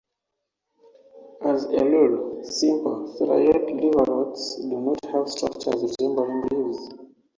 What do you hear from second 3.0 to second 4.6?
thalloid liverworts